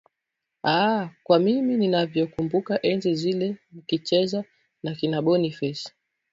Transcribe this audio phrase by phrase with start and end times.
[0.65, 4.39] aa kwa mimi ninavyo kumbuka enzi zile mkicheza
[4.83, 5.83] na kina boniface